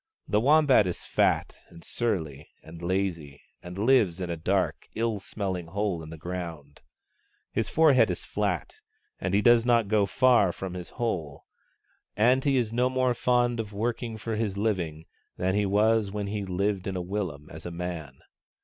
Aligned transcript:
The 0.27 0.39
Wombat 0.41 0.87
is 0.87 1.05
fat 1.05 1.55
and 1.69 1.83
surly 1.83 2.49
and 2.63 2.81
lazy, 2.81 3.39
and 3.61 3.77
he 3.77 3.83
lives 3.83 4.19
in 4.19 4.31
a 4.31 4.35
dark, 4.35 4.87
ill 4.95 5.19
smelling 5.19 5.67
hole 5.67 6.01
in 6.01 6.09
the 6.09 6.17
ground. 6.17 6.81
His 7.51 7.69
forehead 7.69 8.09
is 8.09 8.25
fiat, 8.25 8.79
and 9.19 9.35
he 9.35 9.43
does 9.43 9.63
not 9.63 9.87
go 9.87 10.07
far 10.07 10.51
from 10.51 10.73
his 10.73 10.89
hole; 10.89 11.45
and 12.17 12.43
he 12.43 12.57
is 12.57 12.73
no 12.73 12.89
more 12.89 13.13
fond 13.13 13.59
of 13.59 13.73
working 13.73 14.17
for 14.17 14.35
his 14.37 14.57
living 14.57 15.05
than 15.37 15.53
he 15.53 15.67
was 15.67 16.09
when 16.11 16.25
he 16.25 16.45
lived 16.45 16.87
in 16.87 16.95
a 16.97 17.01
willum 17.03 17.47
as 17.51 17.67
a 17.67 17.69
man. 17.69 18.21